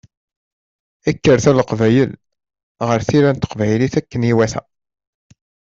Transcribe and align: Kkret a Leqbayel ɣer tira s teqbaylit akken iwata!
Kkret 1.15 1.45
a 1.51 1.51
Leqbayel 1.57 2.11
ɣer 2.87 2.99
tira 3.07 3.31
s 3.35 3.37
teqbaylit 3.39 3.93
akken 3.99 4.21
iwata! 4.31 4.61